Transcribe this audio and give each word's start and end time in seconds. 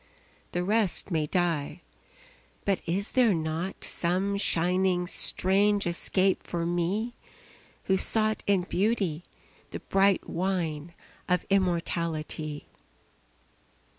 The 0.53 0.63
rest 0.63 1.11
may 1.11 1.27
die 1.27 1.83
but 2.65 2.79
is 2.87 3.11
there 3.11 3.35
not 3.35 3.83
Some 3.83 4.35
shining 4.37 5.05
strange 5.05 5.85
escape 5.85 6.41
for 6.41 6.65
me 6.65 7.13
Who 7.83 7.97
sought 7.97 8.43
in 8.47 8.63
Beauty 8.63 9.21
the 9.69 9.79
bright 9.79 10.27
wine 10.27 10.95
Of 11.29 11.45
immortality? 11.51 12.65